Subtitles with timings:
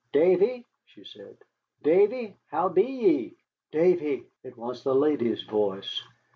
[0.13, 1.37] "Davy," she said,
[1.83, 3.37] "Davy, how be ye?"
[3.71, 6.01] "Davy!" It was the lady's voice.